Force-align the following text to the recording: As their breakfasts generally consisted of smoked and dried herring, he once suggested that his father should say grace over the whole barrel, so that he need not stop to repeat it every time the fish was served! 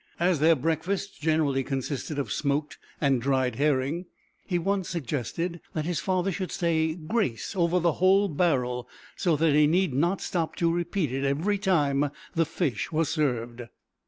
As 0.19 0.39
their 0.39 0.55
breakfasts 0.55 1.15
generally 1.19 1.63
consisted 1.63 2.17
of 2.17 2.31
smoked 2.31 2.79
and 2.99 3.21
dried 3.21 3.57
herring, 3.57 4.07
he 4.47 4.57
once 4.57 4.89
suggested 4.89 5.61
that 5.75 5.85
his 5.85 5.99
father 5.99 6.31
should 6.31 6.51
say 6.51 6.95
grace 6.95 7.55
over 7.55 7.79
the 7.79 7.91
whole 8.01 8.27
barrel, 8.27 8.89
so 9.15 9.35
that 9.35 9.53
he 9.53 9.67
need 9.67 9.93
not 9.93 10.19
stop 10.19 10.55
to 10.55 10.73
repeat 10.73 11.11
it 11.11 11.23
every 11.23 11.59
time 11.59 12.09
the 12.33 12.47
fish 12.47 12.91
was 12.91 13.09
served! 13.09 13.61